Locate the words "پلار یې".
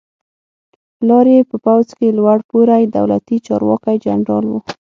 0.97-1.41